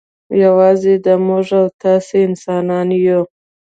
[0.43, 3.21] یوازې دا موږ او تاسې انسانان یو.